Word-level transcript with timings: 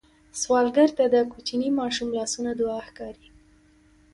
سوالګر 0.41 0.89
ته 0.97 1.05
د 1.13 1.15
کوچني 1.31 1.69
ماشوم 1.79 2.09
لاسونه 2.17 2.51
دعا 2.59 2.79
ښکاري 2.87 3.27